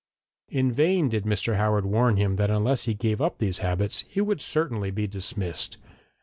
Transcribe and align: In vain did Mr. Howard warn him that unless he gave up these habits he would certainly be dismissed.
In 0.49 0.71
vain 0.71 1.09
did 1.09 1.25
Mr. 1.25 1.57
Howard 1.57 1.85
warn 1.85 2.17
him 2.17 2.35
that 2.37 2.49
unless 2.49 2.85
he 2.85 2.95
gave 2.95 3.21
up 3.21 3.37
these 3.37 3.59
habits 3.59 4.01
he 4.09 4.19
would 4.19 4.41
certainly 4.41 4.89
be 4.89 5.05
dismissed. 5.05 5.77